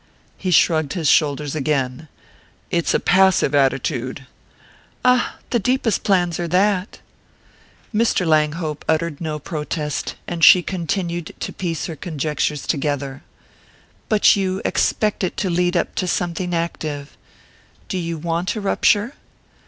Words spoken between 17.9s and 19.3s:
you want a rupture?"